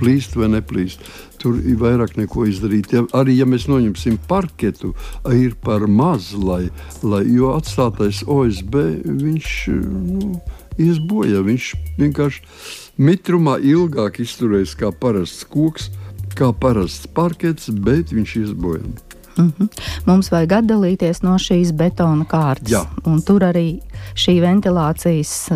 plīst 0.00 0.36
vai 0.36 0.50
neplīst. 0.56 1.04
Tur 1.46 1.60
ir 1.62 1.76
vairāk 1.78 2.16
neko 2.18 2.42
izdarīt. 2.50 2.90
Ja, 2.90 3.04
arī 3.14 3.36
ja 3.38 3.46
mēs 3.46 3.68
noņemsim 3.70 4.16
parketu, 4.26 4.96
ir 5.30 5.52
par 5.62 5.84
maz, 5.86 6.32
lai, 6.34 6.72
lai 7.06 7.22
jo 7.30 7.52
atstātais 7.54 8.24
OSB 8.26 8.74
viņš 9.06 9.52
nu, 9.70 10.40
ies 10.82 10.98
bojā. 10.98 11.44
Viņš 11.46 11.68
vienkārši 12.00 12.42
mitrumā 12.98 13.60
ilgāk 13.62 14.18
izturēs 14.26 14.74
kā 14.74 14.90
parasts 14.90 15.46
koks, 15.46 15.92
kā 16.34 16.50
parasts 16.50 17.06
parkets, 17.14 17.70
bet 17.70 18.10
viņš 18.10 18.36
ies 18.42 18.52
bojā. 18.58 18.82
Mm 19.36 19.52
-hmm. 19.52 19.68
Mums 20.06 20.32
vajag 20.32 20.52
atdalīties 20.52 21.22
no 21.22 21.38
šīs 21.38 21.72
betona 21.72 22.24
kārtas. 22.24 22.90
Tur 23.26 23.42
arī 23.42 23.78
šī 24.14 24.40
ventilācijas 24.40 25.52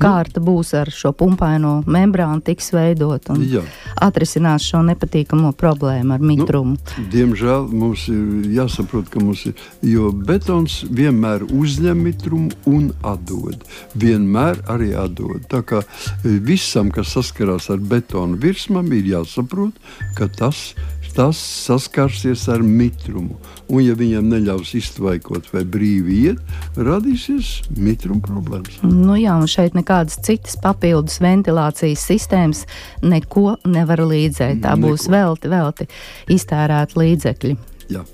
kārta 0.00 0.42
būs 0.44 0.72
ar 0.78 0.90
šo 0.94 1.12
pumpaino 1.16 1.78
membrānu, 1.86 2.42
tiks 2.44 2.70
veidot 2.74 3.30
un 3.34 3.42
Jā. 3.48 3.62
atrisinās 4.04 4.66
šo 4.68 4.82
nepatīkamo 4.86 5.52
problēmu 5.58 6.16
ar 6.16 6.24
mitrumu. 6.24 6.76
Nu, 6.78 7.06
diemžēl 7.12 7.68
mums 7.72 8.06
ir 8.12 8.50
jāsaprot, 8.56 9.10
ka 9.12 9.22
mums 9.22 9.46
ir, 9.50 9.56
jo 9.86 10.12
betons 10.12 10.80
vienmēr 10.90 11.46
uzņem 11.48 12.04
mitrumu 12.08 12.52
un 12.70 12.92
atdod. 13.06 13.64
Vienmēr 13.98 14.62
arī 14.70 14.92
atdod. 14.98 15.46
Tā 15.50 15.62
kā 15.66 15.82
e, 15.82 16.36
visam, 16.44 16.92
kas 16.94 17.14
saskarās 17.16 17.70
ar 17.74 17.82
betonu 17.82 18.38
virsmam, 18.40 18.92
ir 18.94 19.12
jāsaprot, 19.14 19.76
ka 20.18 20.30
tas 20.38 20.70
ir 20.76 20.97
tas 21.14 21.38
saskarsies 21.38 22.46
ar 22.52 22.62
mitrumu. 22.64 23.36
Un, 23.68 23.82
ja 23.84 23.96
viņam 23.98 24.28
neļaus 24.30 24.72
iztvaikot 24.78 25.50
vai 25.52 25.64
brīvi 25.68 26.20
iet, 26.28 26.54
radīsies 26.76 27.68
mitruma 27.76 28.22
problēmas. 28.24 28.78
Nu 28.84 29.18
jā, 29.18 29.34
un 29.36 29.50
šeit 29.50 29.76
nekādas 29.76 30.20
citas 30.24 30.56
papildus 30.62 31.20
ventilācijas 31.24 32.06
sistēmas 32.10 32.64
neko 33.04 33.58
nevar 33.68 34.04
līdzēt. 34.08 34.62
Tā 34.64 34.74
neko. 34.76 34.88
būs 34.88 35.08
velti, 35.12 35.52
velti 35.52 35.88
iztērēt 36.32 36.96
līdzekļi. 36.98 37.54
Jā. 37.92 38.04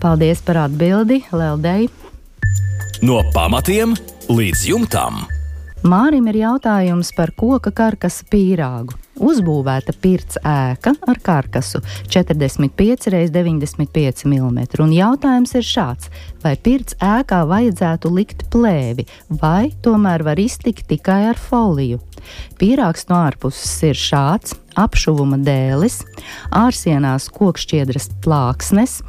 Paldies 0.00 0.40
par 0.46 0.64
atbildi, 0.66 1.22
Leldei. 1.34 1.90
No 3.04 3.20
pamatiem 3.34 3.94
līdz 4.28 4.64
jumtam. 4.70 5.22
Mārim 5.80 6.26
ir 6.28 6.42
jautājums 6.42 7.14
par 7.16 7.32
koka 7.36 7.72
karkasa 7.72 8.26
pīrāgu 8.28 8.98
uzbūvēta 9.20 9.94
pirts 10.00 10.40
ēka 10.46 10.94
ar 11.08 11.20
karkasu 11.22 11.82
45 12.10 13.10
x 13.10 13.32
95 13.34 14.26
mm. 14.26 14.60
Un 14.82 14.94
jautājums 14.96 15.54
ir 15.58 15.66
šāds: 15.66 16.10
vai 16.42 16.56
pirts 16.56 16.96
ēkā 17.04 17.42
vajadzētu 17.50 18.12
likt 18.16 18.46
plēvi, 18.52 19.06
vai 19.42 19.70
tomēr 19.84 20.24
var 20.26 20.40
iztikt 20.40 20.88
tikai 20.90 21.22
ar 21.30 21.40
foliju? 21.40 22.00
Pīrāgs 22.60 23.06
no 23.08 23.22
ārpuses 23.24 23.78
ir 23.88 23.96
šāds 23.98 24.56
apšuvuma 24.78 25.38
dēlis, 25.42 26.00
ārsienās 26.54 27.28
kokšķiedras 27.34 28.10
plāksnes, 28.24 29.00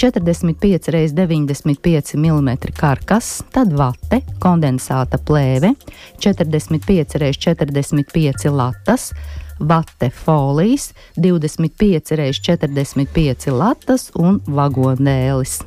45 0.00 0.90
x 0.92 1.14
95 1.16 2.16
mm 2.20 2.50
karkas, 2.76 3.40
tad 3.54 3.72
vate, 3.76 4.22
kondensāta 4.42 5.20
plēve, 5.20 5.74
45 6.22 7.18
x 7.30 7.42
45 7.46 8.50
latas, 8.52 9.12
vate 9.58 10.10
folijas, 10.10 10.92
25 11.16 12.16
x 12.16 12.42
45 12.50 13.54
latas 13.54 14.10
un 14.14 14.40
vagonēlis. 14.46 15.62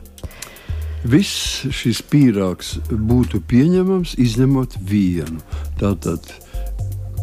Viss 1.07 1.63
šis 1.71 2.01
pīrāgs 2.11 2.73
būtu 2.91 3.39
pieņemams, 3.47 4.17
izņemot 4.19 4.75
vienu. 4.83 5.39
Tātad 5.79 6.27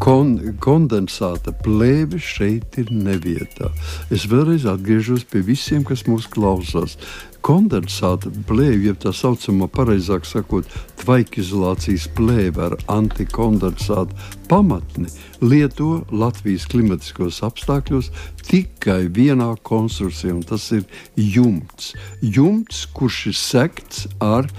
kon, 0.03 0.35
kondensāta 0.63 1.53
plēve 1.63 2.19
šeit 2.21 2.77
ir 2.81 2.91
nevietā. 2.93 3.71
Es 4.13 4.27
vēlreiz 4.29 4.67
atgriežos 4.69 5.25
pie 5.29 5.41
visiem, 5.45 5.85
kas 5.87 6.05
mūs 6.09 6.27
klausās. 6.31 6.97
Kondensāta 7.45 8.31
plēve, 8.49 8.89
jeb 8.89 8.97
tā 9.03 9.13
saucamā, 9.15 9.69
pareizāk 9.71 10.25
sakot, 10.27 10.67
tvaikizolācijas 10.99 12.09
plēve 12.17 12.65
ar 12.65 12.75
antikondensātu 12.91 14.17
pamatni, 14.49 15.07
lieto 15.39 16.01
Latvijas 16.11 16.67
klimatiskos 16.71 17.39
apstākļos 17.47 18.11
tikai 18.49 19.05
vienā 19.13 19.53
konstrukcijā, 19.67 20.35
un 20.35 20.43
tas 20.47 20.65
ir 20.75 20.83
jumts. 21.15 21.93
Jumts, 22.21 22.83
kurš 22.97 23.21
ir 23.31 23.39
sekts 23.39 24.07
ar 24.23 24.51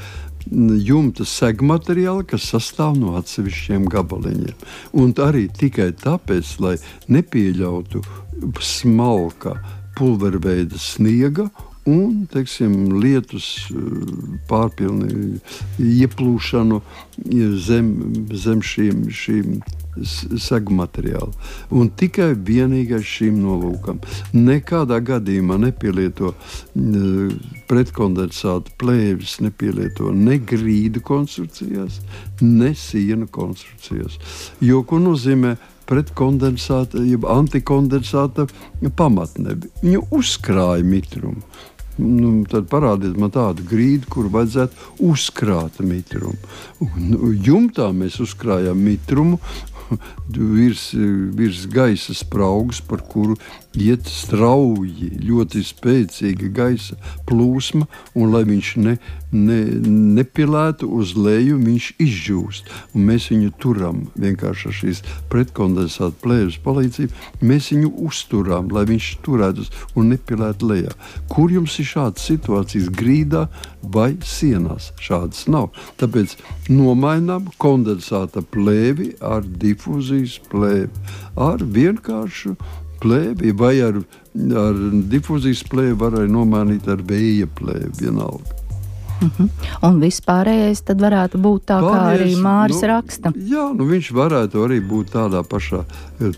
jumta 0.50 1.26
segmateriāli, 1.28 2.26
kas 2.28 2.48
sastāv 2.52 2.98
no 2.98 3.16
atsevišķiem 3.18 3.88
gabaliņiem. 3.92 4.66
Un 4.98 5.14
arī 5.24 5.48
tikai 5.48 5.90
tāpēc, 5.98 6.54
lai 6.62 6.76
nepieļautu 7.08 8.02
smalka 8.62 9.56
pulverveida 9.98 10.78
sniega 10.78 11.48
un 11.88 12.26
teiksim, 12.30 13.00
lietus 13.00 13.68
pārpilnu 14.50 15.38
ieplūšanu 15.80 16.80
zem, 17.64 17.92
zem 18.32 18.62
šīm, 18.64 19.06
šīm 19.08 19.60
segu 20.04 20.74
materiālu. 20.78 21.32
Un 21.74 21.90
tikai 21.98 22.32
vienīgais 22.34 23.06
šim 23.06 23.40
nolūkam. 23.42 24.02
Nekādā 24.34 25.00
gadījumā 25.04 25.58
nepielieto 25.62 26.34
pretkondensātu 27.70 28.74
plēvis, 28.80 29.38
nepielieto 29.44 30.12
ne 30.14 30.38
grīdu 30.38 31.02
konstrukcijās, 31.04 32.00
ne 32.44 32.74
sienu 32.78 33.28
konstrukcijās. 33.32 34.20
Jo 34.64 34.84
ko 34.86 35.00
nozīmē 35.02 35.56
pretkondensāta, 35.88 37.00
jeb 37.06 37.24
antikondensāta 37.28 38.46
pamatne. 38.96 39.56
Viņa 39.82 40.04
uzkrāja 40.14 40.84
mitrumu. 40.84 41.42
Nu, 41.98 42.44
tad 42.46 42.68
parādiet 42.70 43.16
man 43.18 43.32
tādu 43.34 43.64
grīdu, 43.66 44.06
kur 44.12 44.28
vajadzētu 44.30 45.02
uzkrāt 45.08 45.80
mitrumu. 45.82 46.36
Un, 46.84 47.40
jumtā 47.42 47.88
mēs 47.96 48.20
uzkrājām 48.22 48.78
mitrumu, 48.78 49.40
virs, 50.28 50.90
virs 51.34 51.66
gaisa 51.66 52.14
spraugas, 52.14 52.80
par 52.80 53.02
kuru 53.02 53.36
iet 53.82 54.08
strauji, 54.10 55.10
ļoti 55.24 55.62
spēcīga 55.66 56.50
gaisa 56.54 56.96
plūsma, 57.28 57.86
un 58.18 58.32
lai 58.32 58.44
viņš 58.48 58.70
ne, 58.82 58.94
ne, 59.32 59.58
nepilētu 60.18 60.88
uz 60.98 61.14
leju, 61.18 61.58
viņš 61.62 61.88
izžūst. 62.02 62.72
Un 62.94 63.06
mēs 63.10 63.28
viņu 63.32 63.52
turam 63.62 64.02
vienkārši 64.18 64.68
ar 64.70 64.76
šīs 64.80 65.02
pretkondensāta 65.32 66.16
plēves 66.24 66.58
palīdzību. 66.64 67.26
Mēs 67.48 67.70
viņu 67.74 67.92
uzturām, 68.08 68.72
lai 68.74 68.86
viņš 68.88 69.10
turētos 69.26 69.72
un 69.98 70.12
nepilētu 70.14 70.72
lejā. 70.72 70.94
Kur 71.32 71.52
jums 71.52 71.78
ir 71.82 71.90
šādas 71.92 72.26
situācijas 72.30 72.90
grīdā 72.94 73.46
vai 73.82 74.10
sienās? 74.24 74.92
Šādas 75.02 75.46
nav. 75.50 75.70
Tāpēc 76.00 76.36
nomainām 76.72 77.52
kondensāta 77.60 78.42
plēvi 78.42 79.14
ar 79.24 79.46
difūzijas 79.46 80.38
plēvi, 80.50 80.90
ar 81.38 81.62
vienkāršu 81.62 82.56
plēvi, 83.02 83.54
vai 83.56 83.74
ar, 83.84 84.00
ar 84.62 84.80
difūzijas 85.12 85.64
plēvi 85.70 85.98
varēja 86.00 86.32
nomainīt 86.32 86.88
ar 86.90 87.04
vēja 87.08 87.50
plēvi 87.58 87.94
vienalga. 88.02 88.57
Uh 89.18 89.26
mhm. 89.26 89.44
-huh. 89.44 89.88
Un 89.88 90.00
vispārējais 90.00 90.82
tad 90.84 91.00
varētu 91.02 91.38
būt 91.38 91.64
tā, 91.70 91.78
Pārējais, 91.80 91.94
kā 91.94 92.14
arī 92.14 92.36
Mārcis 92.42 92.82
nu, 92.82 92.88
raksta. 92.88 93.32
Jā, 93.36 93.64
nu 93.74 93.86
viņš 93.88 94.10
varētu 94.14 94.64
arī 94.64 94.78
būt 94.82 95.12
tādā 95.14 95.42
pašā, 95.42 95.84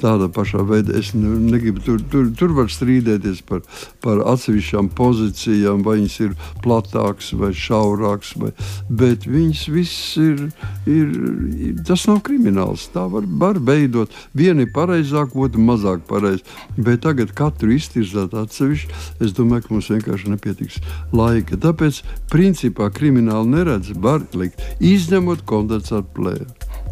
tādā 0.00 0.28
pašā 0.28 0.64
veidā. 0.66 0.98
Es 0.98 1.12
negribu 1.14 1.80
tur, 1.80 2.00
tur, 2.10 2.30
tur 2.36 2.54
var 2.56 2.68
strīdēties 2.72 3.42
par, 3.48 3.60
par 4.00 4.22
atsevišķām 4.32 4.90
pozīcijām, 4.96 5.84
vai 5.84 6.00
viņas 6.00 6.20
ir 6.20 6.34
platākas 6.64 7.32
vai 7.32 7.52
šaurākas, 7.52 8.34
vai, 8.36 8.52
bet 8.88 9.26
viņas 9.26 9.68
viss 9.68 10.16
ir, 10.16 10.50
ir, 10.86 11.12
tas 11.86 12.06
nav 12.10 12.20
krimināls. 12.26 12.88
Tā 12.94 13.06
var, 13.10 13.24
var 13.26 13.60
veidot. 13.60 14.10
Viena 14.34 14.62
ir 14.62 14.72
pareizāk, 14.74 15.36
otra 15.36 15.60
mazāk 15.60 16.04
pareizi. 16.08 16.44
Bet 16.76 17.04
tagad 17.04 17.32
katru 17.36 17.72
iztirzāt 17.76 18.34
atsevišķi, 18.34 18.92
es 19.20 19.32
domāju, 19.36 19.66
ka 19.66 19.74
mums 19.74 19.90
vienkārši 19.92 20.34
nepietiks 20.34 20.80
laika. 21.12 21.56
Tāpēc, 21.60 22.02
principā, 22.30 22.69
principā 22.70 22.90
krimināli 22.94 23.50
neredz, 23.50 23.90
var 23.98 24.22
likt, 24.34 24.62
izņemot 24.80 25.42
kondensātu 25.44 26.06
plēvi. 26.14 26.46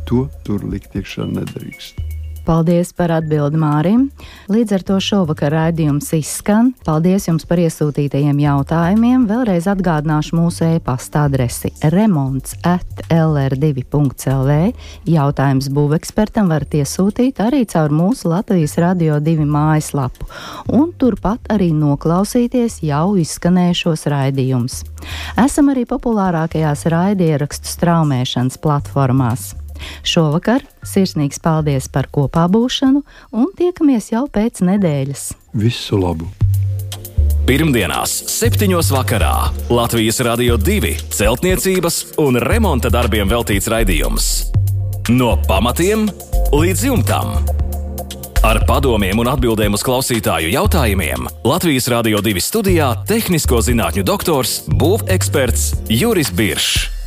To 0.09 0.29
tur 0.45 0.65
likt 0.65 0.97
iekšā 0.97 1.27
nedrīkst. 1.31 2.08
Paldies 2.49 2.95
par 2.97 3.13
atbildi 3.13 3.59
Mārim. 3.61 4.07
Līdz 4.49 4.71
ar 4.79 4.85
to 4.89 4.95
šovakar 5.05 5.53
raidījums 5.53 6.07
izskan. 6.17 6.71
Paldies 6.87 7.27
jums 7.29 7.45
par 7.45 7.61
iesūtītajiem 7.61 8.41
jautājumiem. 8.41 9.27
Vēlreiz 9.29 9.69
atgādināšu 9.69 10.39
mūsu 10.39 10.65
e-pasta 10.71 11.27
adresi 11.29 11.69
remonds 11.93 12.57
at 12.65 13.05
lr2.lv. 13.13 14.57
Jautājums 15.13 15.69
būvekspertam 15.77 16.49
varat 16.49 16.79
iesūtīt 16.81 17.45
arī 17.45 17.67
caur 17.69 17.93
mūsu 17.93 18.33
Latvijas 18.33 18.79
radio 18.81 19.21
divi 19.21 19.45
mājaslapu, 19.45 20.25
un 20.73 20.97
turpat 20.97 21.53
arī 21.53 21.69
noklausīties 21.77 22.81
jau 22.89 23.13
izskanējušos 23.21 24.09
raidījumus. 24.09 24.81
Esam 25.45 25.69
arī 25.77 25.85
populārākajās 25.93 26.89
raidierakstu 26.97 27.77
straumēšanas 27.77 28.57
platformās. 28.65 29.51
Šovakar 30.03 30.65
sirsnīgs 30.83 31.41
paldies 31.43 31.89
par 31.93 32.11
kopā 32.13 32.47
būšanu 32.51 33.05
un 33.33 33.49
tiekamies 33.59 34.13
jau 34.13 34.27
pēc 34.33 34.63
nedēļas. 34.67 35.33
Visu 35.59 36.01
labu! 36.01 36.29
Pirmdienās, 37.49 38.13
7. 38.29 38.69
vakarā 38.93 39.49
Latvijas 39.73 40.19
Rādio 40.21 40.59
2 40.61 40.91
celtniecības 41.17 42.03
un 42.21 42.37
remonta 42.45 42.91
darbiem 42.93 43.31
veltīts 43.31 43.71
raidījums. 43.73 44.27
No 45.09 45.31
pamatiem 45.49 46.05
līdz 46.53 46.83
jumtam. 46.91 47.39
Ar 48.45 48.61
padomiem 48.69 49.17
un 49.19 49.33
atbildēm 49.33 49.73
uz 49.75 49.83
klausītāju 49.83 50.53
jautājumiem 50.53 51.25
Latvijas 51.49 51.89
Rādio 51.89 52.21
2 52.21 52.45
studijā- 52.45 52.91
tehnisko 53.11 53.65
zinātņu 53.65 54.05
doktors, 54.05 54.69
būveksperts 54.69 55.89
Juris 55.89 56.29
Biršs. 56.29 56.98